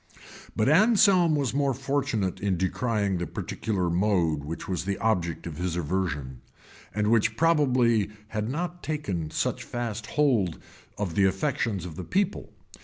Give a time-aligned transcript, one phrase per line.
[0.55, 0.67] 2369] But
[1.29, 5.75] Anselm was more fortunate in decrying the particular mode which was the object of his
[5.75, 6.41] aversion,
[6.91, 10.57] and which probably had not taken such fast hold
[10.97, 12.51] of the affections of the people.